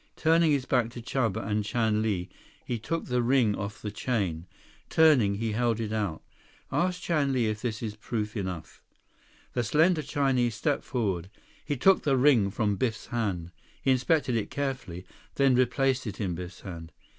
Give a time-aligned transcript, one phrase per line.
[0.15, 2.27] Turning his back to Chuba and Chan Li,
[2.65, 4.47] he took the ring off the chain.
[4.89, 6.23] Turning, he held it out.
[6.71, 8.81] "Ask Chan Li if this is proof enough?"
[9.53, 11.29] The slender Chinese stepped forward.
[11.63, 13.51] He took the ring from Biff's hand.
[13.79, 16.91] He inspected it carefully, then replaced it in Biff's hand.